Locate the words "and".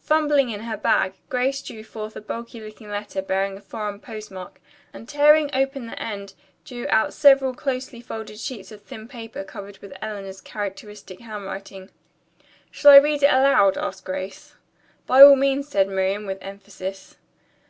4.94-5.06